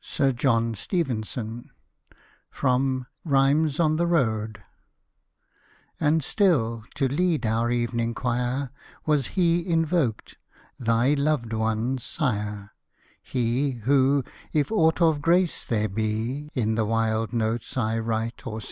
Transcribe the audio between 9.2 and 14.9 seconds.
He invoked, thy loved one's Sire— He, who, if